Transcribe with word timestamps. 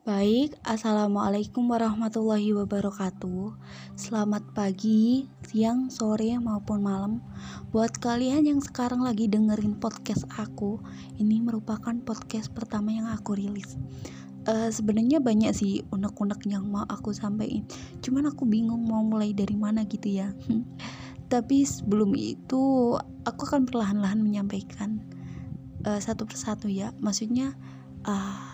Baik, 0.00 0.56
Assalamualaikum 0.64 1.68
warahmatullahi 1.68 2.56
wabarakatuh. 2.56 3.52
Selamat 4.00 4.40
pagi, 4.56 5.28
siang, 5.44 5.92
sore, 5.92 6.40
maupun 6.40 6.80
malam. 6.80 7.20
Buat 7.68 8.00
kalian 8.00 8.48
yang 8.48 8.64
sekarang 8.64 9.04
lagi 9.04 9.28
dengerin 9.28 9.76
podcast 9.76 10.24
aku 10.40 10.80
Ini 11.20 11.44
merupakan 11.44 11.92
podcast 12.00 12.48
pertama 12.48 12.96
yang 12.96 13.12
aku 13.12 13.36
rilis. 13.36 13.76
Uh, 14.48 14.72
Sebenarnya 14.72 15.20
banyak 15.20 15.52
sih 15.52 15.84
unek-unek 15.92 16.48
yang 16.48 16.64
mau 16.64 16.88
aku 16.88 17.12
sampaikan. 17.12 17.68
Cuman 18.00 18.32
aku 18.32 18.48
bingung 18.48 18.80
mau 18.88 19.04
mulai 19.04 19.36
dari 19.36 19.52
mana 19.52 19.84
gitu 19.84 20.08
ya. 20.08 20.32
Tapi 21.32 21.68
sebelum 21.68 22.16
itu, 22.16 22.96
aku 23.28 23.40
akan 23.52 23.68
perlahan-lahan 23.68 24.24
menyampaikan 24.24 25.04
uh, 25.84 26.00
Satu 26.00 26.24
persatu 26.24 26.72
ya. 26.72 26.96
Maksudnya, 27.04 27.52
uh, 28.08 28.49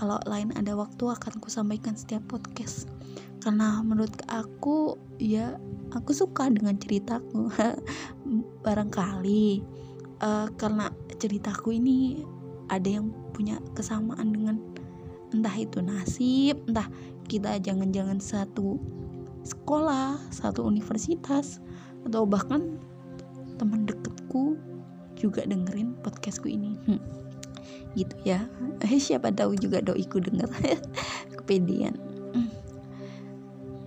kalau 0.00 0.16
lain 0.24 0.48
ada 0.56 0.72
waktu 0.72 1.12
akan 1.12 1.44
ku 1.44 1.52
sampaikan 1.52 1.92
setiap 1.92 2.24
podcast. 2.24 2.88
Karena 3.44 3.84
menurut 3.84 4.16
aku 4.32 4.96
ya 5.20 5.60
aku 5.92 6.16
suka 6.16 6.48
dengan 6.48 6.80
ceritaku. 6.80 7.52
Barangkali 8.64 9.60
uh, 10.24 10.48
karena 10.56 10.88
ceritaku 11.20 11.76
ini 11.76 12.24
ada 12.72 12.88
yang 12.88 13.12
punya 13.36 13.60
kesamaan 13.76 14.32
dengan 14.32 14.56
entah 15.36 15.52
itu 15.54 15.84
nasib 15.84 16.58
entah 16.66 16.88
kita 17.28 17.60
jangan-jangan 17.62 18.18
satu 18.18 18.80
sekolah 19.46 20.18
satu 20.32 20.66
universitas 20.66 21.62
atau 22.08 22.24
bahkan 22.24 22.80
teman 23.60 23.84
deketku 23.84 24.56
juga 25.20 25.44
dengerin 25.44 25.92
podcastku 26.00 26.48
ini. 26.48 26.80
Hmm 26.88 27.29
gitu 27.94 28.16
ya. 28.22 28.46
Siapa 28.86 29.34
tahu 29.34 29.58
juga 29.58 29.82
doiku 29.82 30.22
denger. 30.22 30.48
Kepedean. 31.36 31.96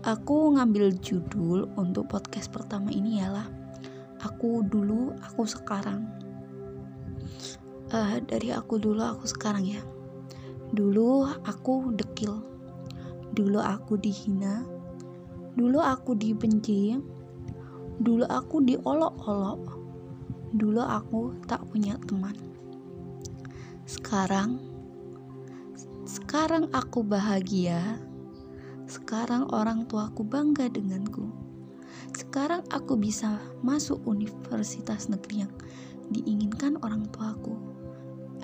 Aku 0.03 0.51
ngambil 0.59 0.99
judul 0.99 1.71
untuk 1.79 2.11
podcast 2.11 2.51
pertama 2.51 2.91
ini 2.91 3.23
ialah 3.23 3.47
aku 4.19 4.59
dulu 4.67 5.15
aku 5.23 5.47
sekarang. 5.47 6.03
Uh, 7.93 8.19
dari 8.25 8.51
aku 8.51 8.81
dulu 8.83 8.99
aku 8.99 9.23
sekarang 9.31 9.63
ya. 9.63 9.79
Dulu 10.75 11.23
aku 11.47 11.95
dekil. 11.95 12.35
Dulu 13.31 13.63
aku 13.63 13.95
dihina. 13.95 14.67
Dulu 15.55 15.79
aku 15.79 16.19
dibenci. 16.19 16.99
Dulu 18.03 18.27
aku 18.27 18.59
diolok-olok. 18.59 19.61
Dulu 20.51 20.81
aku 20.83 21.31
tak 21.47 21.63
punya 21.71 21.95
teman 22.03 22.52
sekarang, 23.93 24.57
sekarang 26.09 26.65
aku 26.73 27.05
bahagia. 27.05 28.01
Sekarang 28.89 29.45
orang 29.53 29.85
tuaku 29.85 30.25
bangga 30.25 30.65
denganku. 30.65 31.29
Sekarang 32.17 32.65
aku 32.73 32.97
bisa 32.97 33.37
masuk 33.61 34.01
universitas 34.09 35.13
negeri 35.13 35.45
yang 35.45 35.53
diinginkan 36.09 36.81
orang 36.81 37.05
tuaku. 37.13 37.53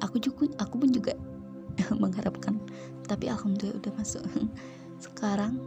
Aku 0.05 0.22
juga, 0.22 0.53
aku 0.61 0.86
pun 0.86 0.89
juga 0.94 1.17
mengharapkan, 2.02 2.61
tapi 3.09 3.33
alhamdulillah 3.33 3.81
udah 3.81 3.94
masuk. 3.97 4.22
Sekarang 5.03 5.58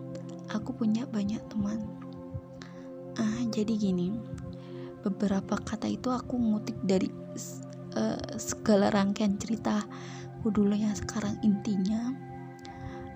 aku 0.54 0.78
punya 0.78 1.10
banyak 1.10 1.42
teman. 1.50 1.82
Ah, 3.18 3.42
jadi 3.50 3.74
gini, 3.74 4.14
beberapa 5.02 5.58
kata 5.58 5.90
itu 5.90 6.06
aku 6.08 6.38
ngutip 6.38 6.78
dari 6.86 7.10
uh, 7.96 8.18
segala 8.36 8.92
rangkaian 8.92 9.36
cerita 9.36 9.84
aku 10.42 10.50
dulu 10.50 10.74
yang 10.74 10.94
sekarang 10.98 11.38
intinya. 11.46 12.10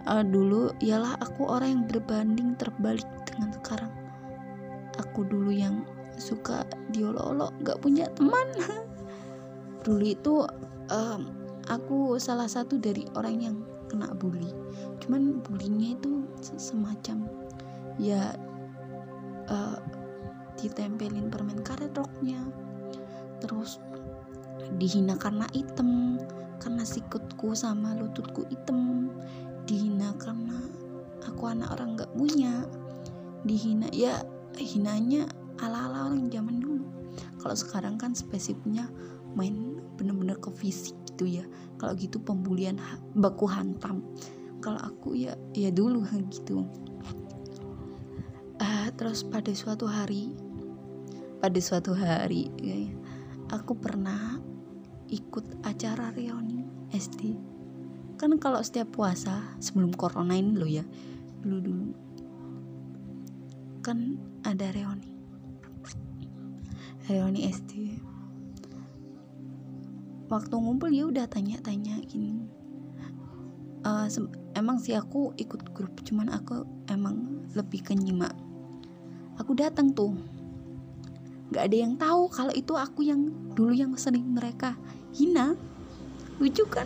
Uh, 0.06 0.22
dulu 0.22 0.70
ialah 0.78 1.18
aku 1.18 1.50
orang 1.50 1.68
yang 1.74 1.84
berbanding 1.90 2.54
terbalik 2.54 3.06
dengan 3.26 3.50
sekarang. 3.58 3.92
Aku 5.02 5.26
dulu 5.26 5.50
yang 5.50 5.82
suka 6.16 6.62
diolok-olok 6.94 7.52
gak 7.66 7.82
punya 7.82 8.08
teman. 8.16 8.48
Dulu 9.84 10.02
itu 10.02 10.42
um, 10.90 11.20
aku 11.68 12.16
salah 12.16 12.48
satu 12.48 12.80
dari 12.80 13.04
orang 13.14 13.36
yang 13.38 13.56
kena 13.86 14.10
bully. 14.16 14.50
Cuman 15.02 15.42
bullyingnya 15.44 16.00
itu 16.00 16.24
semacam 16.56 17.26
ya 18.00 18.34
uh, 19.50 19.78
ditempelin 20.58 21.28
permen 21.28 21.60
karet 21.62 21.92
roknya. 21.94 22.40
Terus 23.42 23.78
dihina 24.74 25.14
karena 25.14 25.46
item 25.54 26.18
karena 26.58 26.82
sikutku 26.82 27.54
sama 27.54 27.94
lututku 27.94 28.42
item. 28.50 29.10
Dihina 29.66 30.14
karena 30.18 30.58
aku 31.26 31.46
anak 31.50 31.74
orang 31.78 31.98
nggak 31.98 32.12
punya. 32.14 32.66
Dihina 33.46 33.86
ya 33.94 34.22
hinanya 34.58 35.30
ala-ala 35.62 36.10
orang 36.10 36.26
zaman 36.30 36.58
dulu. 36.58 36.86
Kalau 37.38 37.56
sekarang 37.56 37.94
kan 37.96 38.12
spesifiknya 38.16 38.90
main 39.38 39.78
bener-bener 39.94 40.38
ke 40.42 40.50
fisik 40.54 40.96
gitu 41.14 41.42
ya. 41.42 41.44
Kalau 41.78 41.94
gitu 41.94 42.18
pembulian 42.18 42.78
baku 43.14 43.46
hantam. 43.46 44.02
Kalau 44.58 44.80
aku 44.82 45.14
ya 45.14 45.38
ya 45.54 45.70
dulu 45.70 46.02
gitu. 46.34 46.66
Uh, 48.56 48.88
terus 48.96 49.20
pada 49.20 49.52
suatu 49.52 49.84
hari 49.84 50.32
pada 51.36 51.60
suatu 51.60 51.92
hari 51.92 52.48
ya, 52.56 52.88
aku 53.52 53.76
pernah 53.76 54.40
ikut 55.10 55.62
acara 55.62 56.10
reuni 56.14 56.66
SD 56.90 57.36
kan 58.16 58.32
kalau 58.40 58.64
setiap 58.64 58.96
puasa 58.96 59.44
sebelum 59.60 59.92
corona 59.92 60.32
ini 60.32 60.56
loh 60.56 60.68
ya 60.68 60.84
dulu 61.46 61.58
dulu. 61.62 61.86
Kan 63.84 64.18
ada 64.42 64.72
reuni. 64.74 65.14
Reuni 67.06 67.46
SD 67.46 68.02
waktu 70.26 70.58
ngumpul 70.58 70.90
ya 70.90 71.06
udah 71.06 71.30
tanya-tanya 71.30 72.02
gini. 72.10 72.50
Uh, 73.86 74.10
emang 74.58 74.82
sih 74.82 74.98
aku 74.98 75.30
ikut 75.38 75.70
grup 75.70 75.94
cuman 76.02 76.34
aku 76.34 76.66
emang 76.90 77.46
lebih 77.54 77.86
ke 77.86 77.94
aku 79.38 79.54
datang 79.54 79.94
tuh 79.94 80.18
nggak 81.50 81.62
ada 81.62 81.76
yang 81.76 81.94
tahu 81.94 82.26
kalau 82.32 82.52
itu 82.54 82.74
aku 82.74 83.06
yang 83.06 83.30
dulu 83.54 83.72
yang 83.72 83.94
sering 83.94 84.26
mereka 84.34 84.74
hina. 85.14 85.54
Lucu 86.36 86.68
kan? 86.68 86.84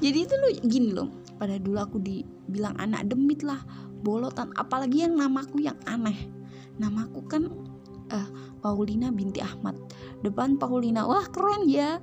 Jadi 0.00 0.18
itu 0.24 0.34
lo 0.34 0.48
gini 0.64 0.90
loh. 0.96 1.12
Pada 1.36 1.56
dulu 1.60 1.76
aku 1.80 1.96
dibilang 2.00 2.76
anak 2.80 3.08
demit 3.12 3.44
lah 3.44 3.60
bolotan. 4.00 4.52
Apalagi 4.56 5.04
yang 5.04 5.16
namaku 5.20 5.60
yang 5.60 5.76
aneh. 5.84 6.16
Namaku 6.80 7.20
kan 7.28 7.44
uh, 8.08 8.28
Paulina 8.64 9.12
binti 9.12 9.44
Ahmad. 9.44 9.76
Depan 10.24 10.56
Paulina 10.56 11.04
wah 11.04 11.24
keren 11.28 11.68
ya. 11.68 12.00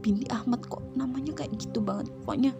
Binti 0.00 0.24
Ahmad 0.30 0.62
kok 0.70 0.86
namanya 0.94 1.34
kayak 1.34 1.58
gitu 1.58 1.82
banget. 1.82 2.14
Pokoknya 2.22 2.54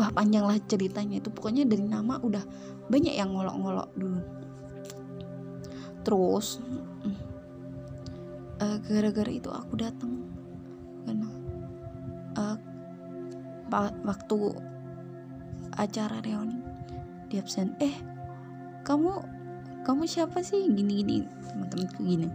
wah 0.00 0.08
panjang 0.08 0.48
lah 0.48 0.56
ceritanya 0.64 1.20
itu. 1.20 1.28
Pokoknya 1.28 1.68
dari 1.68 1.84
nama 1.84 2.16
udah 2.24 2.44
banyak 2.88 3.12
yang 3.12 3.36
ngolok-ngolok 3.36 3.88
dulu. 3.92 4.20
Terus 6.02 6.58
uh, 8.62 8.78
gara-gara 8.86 9.32
itu 9.32 9.50
aku 9.50 9.74
datang. 9.74 10.22
Karena 11.02 11.28
uh, 12.38 12.56
waktu 14.06 14.38
acara 15.74 16.20
reuni 16.22 16.60
di 17.32 17.40
absen 17.40 17.72
eh 17.80 17.96
kamu 18.86 19.10
kamu 19.82 20.06
siapa 20.06 20.44
sih? 20.46 20.70
Gini 20.70 21.02
gini 21.02 21.16
teman-temanku 21.26 22.00
gini. 22.06 22.28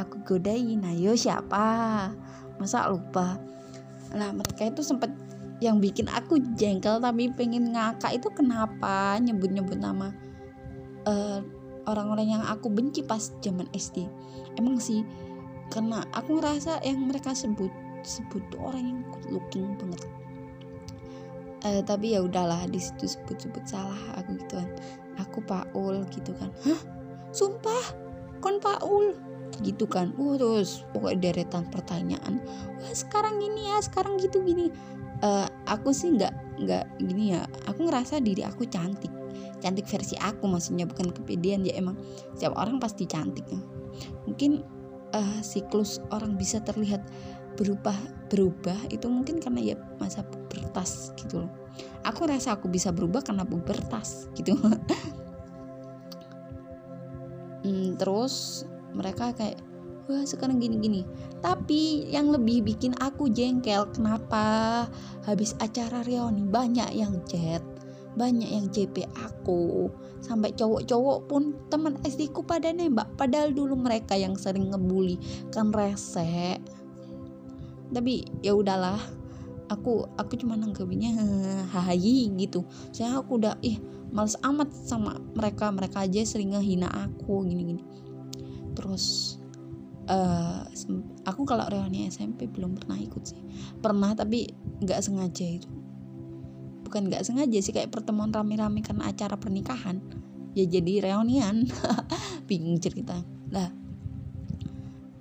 Aku 0.00 0.24
godain 0.24 0.82
ayo 0.88 1.12
siapa? 1.14 2.08
Masa 2.56 2.88
lupa? 2.88 3.36
Nah 4.14 4.30
mereka 4.32 4.70
itu 4.70 4.80
sempat 4.80 5.12
yang 5.62 5.78
bikin 5.78 6.10
aku 6.10 6.38
jengkel 6.58 6.98
tapi 6.98 7.30
pengen 7.30 7.72
ngakak 7.74 8.18
itu 8.18 8.28
kenapa 8.34 9.16
nyebut-nyebut 9.22 9.78
nama 9.78 10.10
uh, 11.06 11.40
orang-orang 11.86 12.36
yang 12.36 12.42
aku 12.44 12.68
benci 12.68 13.06
pas 13.06 13.32
zaman 13.38 13.64
SD 13.70 14.04
emang 14.58 14.76
sih 14.82 15.06
karena 15.72 16.04
aku 16.12 16.40
ngerasa 16.40 16.84
yang 16.84 17.08
mereka 17.08 17.32
sebut 17.32 17.72
sebut 18.04 18.44
orang 18.60 18.84
yang 18.84 19.00
good 19.10 19.26
looking 19.40 19.68
banget. 19.80 20.02
Uh, 21.64 21.80
tapi 21.80 22.12
ya 22.12 22.20
udahlah 22.20 22.68
di 22.68 22.76
situ 22.76 23.08
sebut-sebut 23.08 23.64
salah 23.64 23.96
aku 24.20 24.36
gitu 24.36 24.60
kan. 24.60 24.68
Aku 25.16 25.38
Paul 25.48 26.04
gitu 26.12 26.36
kan. 26.36 26.52
Hah? 26.68 26.80
Sumpah? 27.32 27.96
Kon 28.44 28.60
Paul? 28.60 29.16
Gitu 29.64 29.88
kan. 29.88 30.12
Uh, 30.20 30.36
terus 30.36 30.84
pokoknya 30.92 31.32
deretan 31.32 31.64
pertanyaan. 31.72 32.44
Wah 32.78 32.92
sekarang 32.92 33.40
gini 33.40 33.72
ya 33.72 33.80
sekarang 33.80 34.20
gitu 34.20 34.44
gini. 34.44 34.68
Uh, 35.24 35.48
aku 35.64 35.96
sih 35.96 36.12
nggak 36.12 36.60
nggak 36.60 36.84
gini 37.00 37.32
ya. 37.32 37.48
Aku 37.72 37.88
ngerasa 37.88 38.20
diri 38.20 38.44
aku 38.44 38.68
cantik. 38.68 39.10
Cantik 39.64 39.88
versi 39.88 40.20
aku 40.20 40.44
maksudnya 40.44 40.84
bukan 40.84 41.16
kepedean. 41.16 41.64
Ya 41.64 41.80
emang 41.80 41.96
setiap 42.36 42.60
orang 42.60 42.76
pasti 42.76 43.08
cantik. 43.08 43.48
Ya. 43.48 43.60
mungkin 44.26 44.66
uh, 45.14 45.38
siklus 45.40 46.02
orang 46.10 46.34
bisa 46.34 46.58
terlihat 46.60 47.00
berubah 47.54 47.94
berubah 48.28 48.76
itu 48.90 49.06
mungkin 49.06 49.38
karena 49.38 49.62
ya 49.62 49.76
masa 50.02 50.26
pubertas 50.26 51.14
gitu 51.14 51.46
loh. 51.46 51.50
Aku 52.02 52.26
rasa 52.26 52.58
aku 52.58 52.66
bisa 52.66 52.90
berubah 52.90 53.22
karena 53.22 53.46
pubertas 53.46 54.28
gitu. 54.34 54.58
Hmm, 57.64 57.96
terus 57.96 58.68
mereka 58.92 59.32
kayak 59.32 59.56
wah 60.04 60.20
sekarang 60.28 60.60
gini-gini. 60.60 61.08
Tapi 61.40 62.12
yang 62.12 62.28
lebih 62.28 62.60
bikin 62.60 62.92
aku 63.00 63.32
jengkel 63.32 63.88
kenapa 63.88 64.84
habis 65.24 65.56
acara 65.56 66.04
reuni 66.04 66.44
banyak 66.44 66.92
yang 66.92 67.24
chat 67.24 67.64
banyak 68.14 68.48
yang 68.48 68.66
JP 68.70 69.06
aku. 69.14 69.90
Sampai 70.24 70.56
cowok-cowok 70.56 71.18
pun 71.28 71.52
teman 71.68 71.98
SD 72.02 72.32
ku 72.32 72.42
pada 72.46 72.72
nembak. 72.72 73.10
Padahal 73.18 73.52
dulu 73.52 73.76
mereka 73.76 74.16
yang 74.16 74.38
sering 74.38 74.72
ngebully. 74.72 75.20
Kan 75.52 75.70
rese 75.74 76.58
tapi 77.94 78.26
ya 78.42 78.56
udahlah. 78.56 78.98
Aku 79.70 80.04
aku 80.20 80.36
cuma 80.36 80.58
nanggepinnya 80.58 81.14
hahayi 81.74 82.32
gitu. 82.36 82.64
Saya 82.90 83.20
aku 83.20 83.40
udah 83.40 83.56
ih 83.64 83.78
males 84.10 84.38
amat 84.42 84.72
sama 84.72 85.20
mereka. 85.36 85.70
Mereka 85.70 86.04
aja 86.08 86.20
sering 86.24 86.56
ngehina 86.56 86.88
aku 86.90 87.44
gini 87.44 87.62
gini 87.74 87.84
terus 88.74 89.38
uh, 90.10 90.66
aku 91.24 91.46
kalau 91.46 91.64
reuni 91.70 92.10
SMP 92.10 92.50
belum 92.50 92.76
pernah 92.76 92.98
ikut 92.98 93.22
sih. 93.24 93.40
Pernah 93.78 94.12
tapi 94.18 94.50
nggak 94.82 95.00
sengaja 95.00 95.46
itu 95.62 95.70
bukan 96.94 97.10
nggak 97.10 97.26
sengaja 97.26 97.58
sih 97.58 97.74
kayak 97.74 97.90
pertemuan 97.90 98.30
rame-rame 98.30 98.78
karena 98.78 99.10
acara 99.10 99.34
pernikahan. 99.34 99.98
Ya 100.54 100.62
jadi 100.62 101.10
reunian. 101.10 101.66
Bingung 102.46 102.78
cerita. 102.78 103.18
Lah 103.50 103.66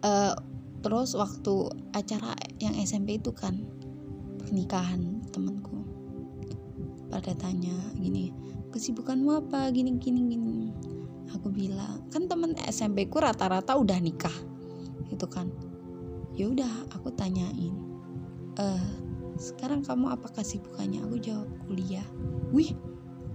uh, 0.05 0.37
terus 0.85 1.17
waktu 1.17 1.73
acara 1.97 2.37
yang 2.61 2.77
SMP 2.77 3.17
itu 3.17 3.33
kan 3.33 3.65
pernikahan 4.37 5.25
temanku. 5.33 5.81
Pada 7.09 7.33
tanya 7.33 7.73
gini 7.97 8.29
kesibukanmu 8.69 9.49
apa? 9.49 9.73
Gini 9.73 9.97
gini 9.97 10.29
gini. 10.29 10.69
Aku 11.33 11.49
bilang 11.49 12.05
kan 12.13 12.29
temen 12.29 12.53
SMP 12.69 13.09
ku 13.09 13.17
rata-rata 13.17 13.73
udah 13.73 13.97
nikah. 13.97 14.37
Gitu 15.09 15.25
kan. 15.25 15.49
Ya 16.37 16.53
udah 16.53 16.69
aku 16.93 17.09
tanyain 17.17 17.73
eh 18.61 18.85
sekarang 19.37 19.81
kamu 19.81 20.13
apa 20.13 20.29
kesibukannya? 20.29 21.01
Aku 21.05 21.17
jawab 21.17 21.49
kuliah. 21.65 22.05
Wih 22.53 22.77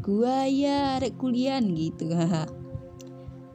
gua 0.02 0.46
ya 0.46 1.02
rek 1.02 1.18
kuliah 1.18 1.60
gitu. 1.62 2.10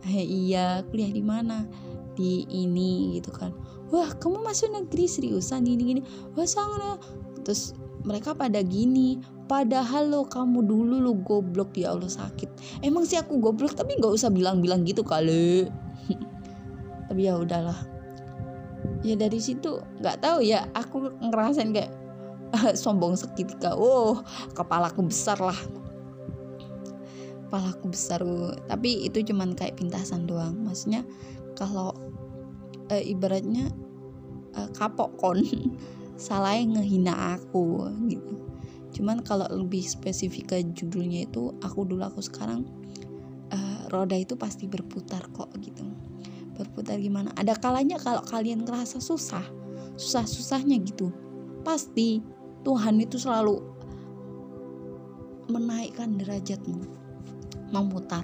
Eh, 0.04 0.28
iya 0.28 0.84
kuliah 0.92 1.16
di 1.16 1.24
mana? 1.24 1.64
Di 2.12 2.44
ini 2.52 3.16
gitu 3.16 3.32
kan. 3.32 3.56
Wah 3.88 4.12
kamu 4.20 4.44
masuk 4.44 4.76
negeri 4.76 5.08
seriusan 5.08 5.64
gini 5.64 5.96
gini 5.96 6.02
wah 6.36 6.44
sangat 6.44 7.00
terus 7.48 7.72
mereka 8.04 8.36
pada 8.36 8.60
gini. 8.60 9.24
Padahal 9.48 10.12
lo 10.12 10.28
kamu 10.28 10.68
dulu 10.68 11.00
lo 11.00 11.16
goblok 11.16 11.80
ya 11.80 11.96
Allah 11.96 12.12
sakit. 12.12 12.84
Emang 12.84 13.08
sih 13.08 13.16
aku 13.16 13.40
goblok 13.40 13.80
tapi 13.80 13.96
nggak 13.96 14.12
usah 14.12 14.28
bilang-bilang 14.28 14.84
gitu 14.84 15.08
kali. 15.08 15.72
Tapi 17.08 17.22
ya 17.24 17.40
udahlah. 17.40 17.80
Ya 19.08 19.16
dari 19.16 19.40
situ 19.40 19.80
nggak 20.04 20.20
tahu 20.20 20.44
ya. 20.44 20.68
Aku 20.76 21.16
ngerasain 21.24 21.72
kayak 21.72 22.03
sombong 22.82 23.18
seketika. 23.18 23.74
Oh 23.74 24.22
kepalaku 24.54 25.10
besar 25.10 25.38
lah. 25.42 25.58
Kepalaku 27.50 27.86
besar 27.94 28.22
tapi 28.70 29.06
itu 29.06 29.22
cuman 29.26 29.58
kayak 29.58 29.78
pintasan 29.78 30.26
doang. 30.30 30.58
Maksudnya 30.62 31.06
kalau 31.58 31.94
e, 32.90 33.02
ibaratnya 33.14 33.70
e, 34.54 34.60
kapok 34.74 35.18
kon 35.18 35.42
salah 36.18 36.58
ngehina 36.58 37.38
aku 37.38 37.90
gitu. 38.10 38.44
Cuman 38.94 39.26
kalau 39.26 39.50
lebih 39.50 39.82
spesifik 39.82 40.54
ke 40.54 40.58
judulnya 40.70 41.26
itu 41.26 41.50
aku 41.66 41.82
dulu 41.82 42.06
aku 42.06 42.22
sekarang 42.22 42.62
uh, 43.50 43.90
roda 43.90 44.14
itu 44.14 44.38
pasti 44.38 44.70
berputar 44.70 45.26
kok 45.34 45.50
gitu. 45.58 45.82
Berputar 46.54 47.02
gimana? 47.02 47.34
Ada 47.34 47.58
kalanya 47.58 47.98
kalau 47.98 48.22
kalian 48.22 48.62
ngerasa 48.62 49.02
susah 49.02 49.42
susah 49.98 50.26
susahnya 50.30 50.78
gitu. 50.82 51.10
Pasti 51.66 52.22
Tuhan 52.64 52.96
itu 53.04 53.20
selalu 53.20 53.60
menaikkan 55.52 56.16
derajatmu 56.16 56.88
memutar. 57.76 58.24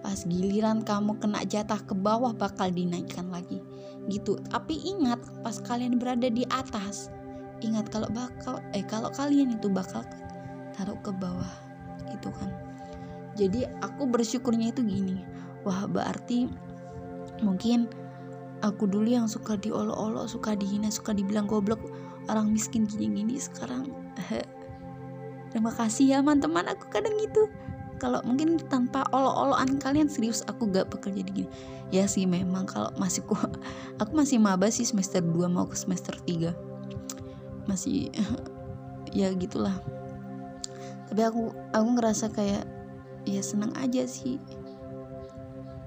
Pas 0.00 0.22
giliran 0.22 0.80
kamu 0.86 1.18
kena 1.18 1.42
jatah 1.44 1.82
ke 1.82 1.92
bawah 1.92 2.32
bakal 2.32 2.72
dinaikkan 2.72 3.28
lagi. 3.28 3.60
Gitu. 4.08 4.38
Tapi 4.48 4.80
ingat 4.96 5.18
pas 5.42 5.58
kalian 5.60 5.98
berada 6.00 6.30
di 6.30 6.46
atas 6.48 7.10
ingat 7.64 7.88
kalau 7.88 8.08
bakal 8.12 8.60
eh 8.76 8.84
kalau 8.84 9.08
kalian 9.16 9.56
itu 9.56 9.68
bakal 9.68 10.04
taruh 10.72 10.98
ke 11.04 11.12
bawah. 11.12 11.52
Gitu 12.08 12.30
kan. 12.32 12.50
Jadi 13.36 13.68
aku 13.84 14.08
bersyukurnya 14.08 14.72
itu 14.72 14.80
gini. 14.80 15.20
Wah 15.66 15.84
berarti 15.84 16.48
mungkin 17.44 17.90
aku 18.64 18.88
dulu 18.88 19.08
yang 19.08 19.28
suka 19.28 19.58
diolok-olok 19.60 20.28
suka 20.30 20.56
dihina 20.56 20.88
suka 20.88 21.12
dibilang 21.12 21.48
goblok. 21.48 21.80
Orang 22.26 22.50
miskin 22.50 22.90
gini-gini 22.90 23.38
sekarang 23.38 23.86
terima 25.56 25.72
kasih 25.72 26.12
ya 26.12 26.18
teman-teman. 26.20 26.68
Aku 26.68 26.92
kadang 26.92 27.16
gitu. 27.16 27.48
Kalau 27.96 28.20
mungkin 28.28 28.60
tanpa 28.68 29.08
olo-oloan 29.08 29.80
kalian 29.80 30.04
serius 30.04 30.44
aku 30.44 30.68
gak 30.68 30.92
bakal 30.92 31.08
jadi 31.08 31.32
gini. 31.32 31.50
Ya 31.88 32.04
sih 32.04 32.28
memang 32.28 32.68
kalau 32.68 32.92
masih 33.00 33.24
ku 33.24 33.32
aku 34.02 34.12
masih 34.12 34.36
maba 34.36 34.68
sih 34.68 34.84
semester 34.84 35.24
2 35.24 35.48
mau 35.48 35.64
ke 35.64 35.72
semester 35.78 36.12
3 36.28 36.52
masih 37.64 38.12
ya 39.18 39.32
gitulah. 39.32 39.80
Tapi 41.08 41.22
aku 41.24 41.56
aku 41.72 41.88
ngerasa 41.96 42.28
kayak 42.36 42.68
ya 43.24 43.40
senang 43.40 43.72
aja 43.80 44.04
sih. 44.04 44.36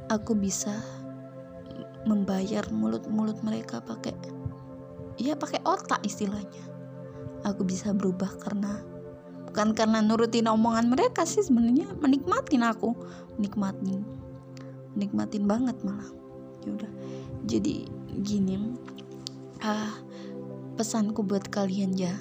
Aku 0.10 0.34
bisa 0.34 0.82
membayar 2.08 2.64
mulut-mulut 2.72 3.44
mereka 3.44 3.84
pakai 3.84 4.16
ya 5.20 5.36
pakai 5.36 5.60
otak 5.68 6.00
istilahnya. 6.08 6.64
Aku 7.44 7.64
bisa 7.64 7.92
berubah 7.92 8.32
karena 8.40 8.84
bukan 9.50 9.76
karena 9.76 10.00
nurutin 10.04 10.48
omongan 10.48 10.92
mereka 10.92 11.28
sih 11.28 11.44
sebenarnya 11.44 11.92
menikmatin 12.00 12.64
aku. 12.64 12.96
Menikmatin 13.36 14.04
menikmatin 14.96 15.44
banget 15.48 15.76
malah. 15.84 16.08
Ya 16.64 16.76
udah 16.76 16.92
jadi 17.48 17.88
gini 18.24 18.76
ah 19.60 19.92
pesanku 20.80 21.24
buat 21.24 21.48
kalian 21.52 21.96
ya. 21.96 22.16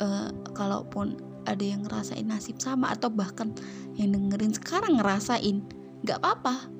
Uh, 0.00 0.32
kalaupun 0.56 1.20
ada 1.44 1.60
yang 1.60 1.84
ngerasain 1.84 2.24
nasib 2.24 2.56
sama 2.56 2.92
atau 2.96 3.12
bahkan 3.12 3.52
yang 4.00 4.16
dengerin 4.16 4.56
sekarang 4.56 4.96
ngerasain 4.96 5.60
nggak 6.04 6.16
apa-apa 6.24 6.79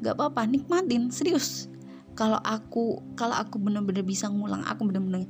nggak 0.00 0.16
apa-apa 0.16 0.48
nikmatin 0.48 1.12
serius. 1.12 1.68
Kalau 2.16 2.40
aku 2.42 3.00
kalau 3.14 3.36
aku 3.36 3.56
bener-bener 3.60 4.04
bisa 4.04 4.28
ngulang 4.28 4.64
aku 4.66 4.88
bener-bener 4.88 5.24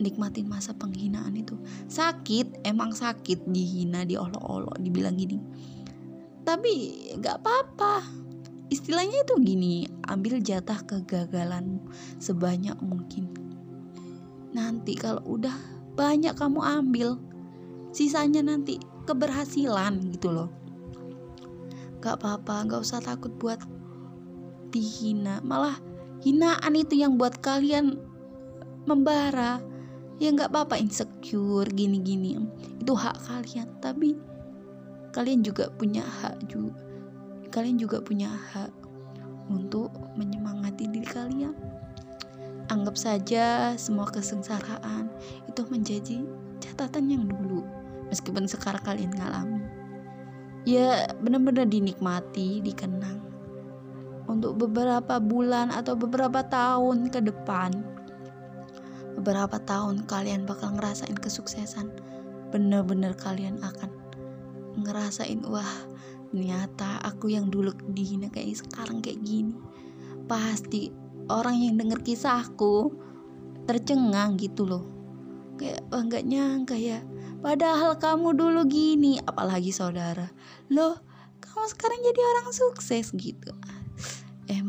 nikmatin 0.00 0.48
masa 0.48 0.74
penghinaan 0.74 1.36
itu. 1.36 1.54
Sakit 1.86 2.66
emang 2.66 2.92
sakit 2.92 3.46
dihina 3.46 4.02
diolok-olok 4.08 4.80
dibilang 4.82 5.16
gini. 5.16 5.38
Tapi 6.42 6.72
nggak 7.20 7.36
apa-apa. 7.44 8.02
Istilahnya 8.72 9.28
itu 9.28 9.36
gini 9.44 9.84
ambil 10.08 10.40
jatah 10.40 10.80
kegagalanmu 10.88 11.92
sebanyak 12.16 12.76
mungkin. 12.80 13.28
Nanti 14.56 14.96
kalau 14.96 15.20
udah 15.28 15.52
banyak 15.92 16.32
kamu 16.32 16.60
ambil 16.60 17.20
sisanya 17.92 18.40
nanti 18.40 18.80
keberhasilan 19.04 20.00
gitu 20.16 20.32
loh. 20.32 20.48
Gak 22.00 22.18
apa-apa 22.18 22.66
gak 22.66 22.82
usah 22.82 22.98
takut 23.04 23.30
buat 23.38 23.60
dihina 24.72 25.44
malah 25.44 25.76
hinaan 26.24 26.74
itu 26.74 26.96
yang 26.98 27.20
buat 27.20 27.38
kalian 27.44 28.00
membara. 28.88 29.60
Ya 30.16 30.30
nggak 30.30 30.54
apa-apa 30.54 30.78
insecure 30.78 31.66
gini-gini. 31.70 32.38
Itu 32.78 32.94
hak 32.94 33.26
kalian. 33.26 33.68
Tapi 33.82 34.14
kalian 35.12 35.44
juga 35.44 35.68
punya 35.76 36.02
hak 36.02 36.46
juga 36.46 36.92
kalian 37.52 37.76
juga 37.76 38.00
punya 38.00 38.32
hak 38.32 38.72
untuk 39.52 39.92
menyemangati 40.16 40.88
diri 40.88 41.04
kalian. 41.04 41.52
Anggap 42.72 42.96
saja 42.96 43.76
semua 43.76 44.08
kesengsaraan 44.08 45.12
itu 45.44 45.60
menjadi 45.68 46.24
catatan 46.64 47.12
yang 47.12 47.24
dulu 47.28 47.60
meskipun 48.08 48.48
sekarang 48.48 48.80
kalian 48.80 49.12
ngalami. 49.12 49.60
Ya 50.64 51.12
benar-benar 51.20 51.68
dinikmati 51.68 52.64
dikenang 52.64 53.31
untuk 54.30 54.58
beberapa 54.58 55.18
bulan 55.18 55.72
atau 55.74 55.98
beberapa 55.98 56.42
tahun 56.46 57.10
ke 57.10 57.24
depan. 57.26 57.74
Beberapa 59.18 59.60
tahun 59.62 60.08
kalian 60.08 60.48
bakal 60.48 60.74
ngerasain 60.78 61.18
kesuksesan. 61.18 61.92
Bener-bener 62.50 63.16
kalian 63.16 63.60
akan 63.60 63.90
ngerasain 64.82 65.44
wah 65.48 65.68
ternyata 66.32 66.96
aku 67.04 67.28
yang 67.28 67.52
dulu 67.52 67.76
dihina 67.92 68.32
kayak 68.32 68.60
sekarang 68.60 69.04
kayak 69.04 69.20
gini. 69.20 69.56
Pasti 70.24 70.88
orang 71.28 71.60
yang 71.60 71.74
denger 71.76 72.00
kisahku 72.00 72.92
tercengang 73.66 74.34
gitu 74.40 74.66
loh 74.66 74.84
kayak 75.60 75.86
wah 75.94 76.02
nggak 76.02 76.26
nyangka 76.26 76.76
ya 76.76 77.04
padahal 77.38 77.98
kamu 77.98 78.34
dulu 78.34 78.66
gini 78.66 79.22
apalagi 79.22 79.70
saudara 79.70 80.30
loh 80.72 80.98
kamu 81.42 81.66
sekarang 81.70 82.00
jadi 82.02 82.20
orang 82.34 82.48
sukses 82.50 83.14
gitu 83.14 83.41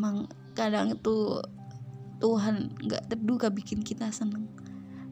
emang 0.03 0.27
kadang 0.51 0.99
tuh 0.99 1.39
Tuhan 2.19 2.75
nggak 2.75 3.07
terduga 3.07 3.47
bikin 3.47 3.79
kita 3.87 4.11
seneng. 4.11 4.51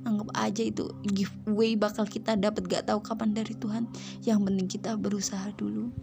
Anggap 0.03 0.35
aja 0.35 0.67
itu 0.67 0.91
giveaway 1.07 1.79
bakal 1.79 2.03
kita 2.03 2.35
dapat 2.35 2.67
gak 2.67 2.91
tahu 2.91 2.99
kapan 2.99 3.31
dari 3.31 3.55
Tuhan. 3.55 3.87
Yang 4.27 4.39
penting 4.43 4.67
kita 4.67 4.91
berusaha 4.99 5.47
dulu. 5.55 5.95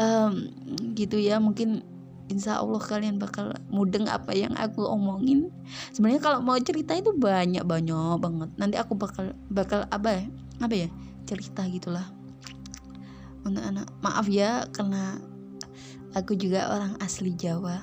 Um, 0.00 0.48
gitu 0.96 1.20
ya 1.20 1.36
mungkin 1.36 1.84
insya 2.32 2.64
Allah 2.64 2.80
kalian 2.80 3.20
bakal 3.20 3.52
mudeng 3.68 4.08
apa 4.08 4.32
yang 4.32 4.56
aku 4.56 4.88
omongin. 4.88 5.52
Sebenarnya 5.92 6.22
kalau 6.24 6.38
mau 6.40 6.56
cerita 6.56 6.96
itu 6.96 7.12
banyak 7.12 7.66
banyak 7.66 8.16
banget. 8.16 8.48
Nanti 8.56 8.76
aku 8.80 8.96
bakal 8.96 9.36
bakal 9.52 9.84
apa 9.92 10.08
ya 10.16 10.24
apa 10.64 10.74
ya 10.86 10.88
cerita 11.28 11.68
gitulah. 11.68 12.08
Untuk 13.42 13.60
anak 13.60 13.90
maaf 14.00 14.30
ya 14.30 14.64
karena 14.70 15.18
aku 16.12 16.36
juga 16.36 16.68
orang 16.72 16.96
asli 17.00 17.32
Jawa. 17.36 17.80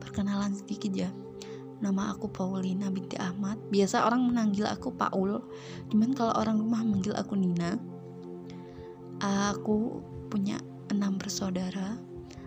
Perkenalan 0.00 0.56
sedikit 0.56 0.92
ya. 0.92 1.10
Nama 1.76 2.16
aku 2.16 2.32
Paulina 2.32 2.88
binti 2.88 3.20
Ahmad. 3.20 3.60
Biasa 3.68 4.08
orang 4.08 4.32
menanggil 4.32 4.64
aku 4.64 4.92
Paul. 4.96 5.44
Cuman 5.92 6.16
kalau 6.16 6.32
orang 6.36 6.56
rumah 6.56 6.80
manggil 6.80 7.12
aku 7.12 7.36
Nina. 7.36 7.76
Aku 9.20 10.00
punya 10.32 10.56
enam 10.88 11.20
bersaudara. 11.20 12.00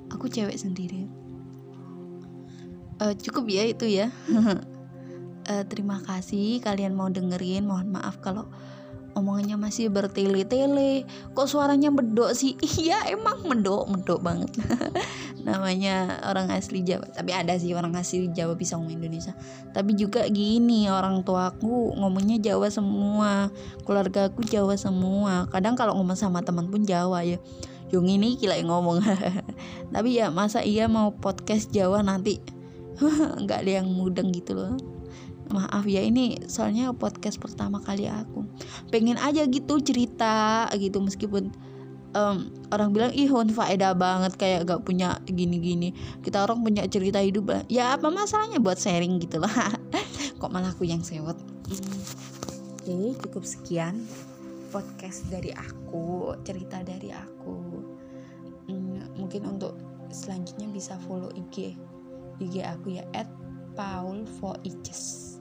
Aku 0.09 0.25
cewek 0.25 0.57
sendiri. 0.57 1.05
Uh, 2.99 3.13
cukup 3.15 3.47
ya 3.47 3.63
itu 3.69 3.85
ya. 3.85 4.09
Uh, 5.45 5.63
terima 5.71 6.01
kasih 6.01 6.59
kalian 6.65 6.97
mau 6.97 7.07
dengerin. 7.07 7.69
Mohon 7.69 8.01
maaf 8.01 8.17
kalau 8.19 8.49
omongannya 9.19 9.59
masih 9.59 9.91
bertele-tele. 9.91 11.03
Kok 11.35 11.47
suaranya 11.47 11.91
medok 11.91 12.31
sih? 12.33 12.55
Iya 12.79 13.11
emang 13.11 13.43
medok 13.43 13.91
medok 13.91 14.23
banget. 14.23 14.49
Namanya 15.47 16.23
orang 16.25 16.47
asli 16.51 16.81
Jawa. 16.81 17.05
Tapi 17.11 17.31
ada 17.35 17.55
sih 17.59 17.75
orang 17.75 17.93
asli 17.99 18.31
Jawa 18.31 18.55
bisa 18.55 18.79
ngomong 18.79 18.95
Indonesia. 18.99 19.35
Tapi 19.75 19.95
juga 19.99 20.25
gini 20.31 20.87
orang 20.87 21.21
tuaku 21.27 21.93
ngomongnya 21.99 22.39
Jawa 22.39 22.71
semua. 22.71 23.51
Keluarga 23.83 24.31
aku 24.31 24.41
Jawa 24.47 24.79
semua. 24.79 25.45
Kadang 25.51 25.75
kalau 25.75 25.95
ngomong 25.99 26.17
sama 26.17 26.39
teman 26.41 26.71
pun 26.71 26.87
Jawa 26.87 27.21
ya. 27.27 27.37
Yang 27.91 28.05
ini 28.15 28.29
gila 28.39 28.55
yang 28.55 28.71
ngomong. 28.71 29.03
Tapi 29.93 30.09
ya 30.17 30.31
masa 30.31 30.63
iya 30.63 30.87
mau 30.87 31.11
podcast 31.13 31.69
Jawa 31.69 31.99
nanti? 32.01 32.39
Nggak 33.43 33.59
ada 33.67 33.71
yang 33.83 33.87
mudeng 33.91 34.31
gitu 34.31 34.55
loh 34.55 34.98
maaf 35.49 35.85
ya 35.89 36.05
ini 36.05 36.37
soalnya 36.45 36.93
podcast 36.93 37.41
pertama 37.41 37.81
kali 37.81 38.05
aku. 38.05 38.45
Pengen 38.93 39.17
aja 39.17 39.45
gitu 39.49 39.81
cerita 39.81 40.69
gitu. 40.77 41.01
Meskipun 41.01 41.49
um, 42.13 42.49
orang 42.69 42.89
bilang 42.93 43.11
ih 43.13 43.29
faedah 43.29 43.93
banget 43.97 44.33
kayak 44.37 44.69
gak 44.69 44.81
punya 44.85 45.17
gini-gini. 45.25 45.93
Kita 46.21 46.45
orang 46.45 46.61
punya 46.61 46.85
cerita 46.85 47.19
hidup 47.21 47.49
lah. 47.49 47.61
Ya 47.67 47.97
apa 47.97 48.09
masalahnya 48.09 48.61
buat 48.61 48.77
sharing 48.77 49.21
gitu 49.21 49.41
lah. 49.41 49.51
Kok 50.39 50.49
malah 50.53 50.71
aku 50.71 50.85
yang 50.85 51.01
sewot? 51.01 51.37
Oke 52.79 53.13
cukup 53.27 53.43
sekian 53.45 54.05
podcast 54.69 55.25
dari 55.33 55.53
aku 55.53 56.33
cerita 56.45 56.81
dari 56.85 57.09
aku. 57.09 57.57
Hmm, 58.69 59.01
mungkin 59.17 59.49
untuk 59.49 59.73
selanjutnya 60.13 60.69
bisa 60.69 60.97
follow 61.05 61.29
IG 61.33 61.73
IG 62.39 62.55
aku 62.63 62.97
ya 62.97 63.03
at 63.13 63.29
Paul 63.75 64.25
Voices 64.39 65.38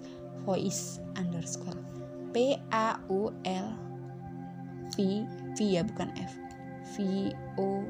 Voice 0.49 1.05
underscore. 1.21 1.76
P 2.33 2.57
A 2.73 2.97
U 3.12 3.28
L 3.45 3.69
V 4.97 5.28
V 5.52 5.59
ya 5.76 5.85
bukan 5.85 6.09
F. 6.17 6.33
V 6.97 7.28
O 7.61 7.85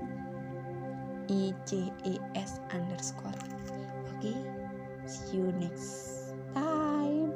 I 1.31 1.55
C 1.63 1.87
E 2.03 2.19
S 2.35 2.59
underscore. 2.75 3.39
Oke 4.11 4.27
okay? 4.27 4.39
see 5.07 5.39
you 5.39 5.55
next 5.63 6.35
time. 6.51 7.31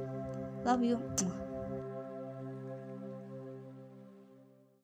Love 0.67 0.83
you 0.83 0.99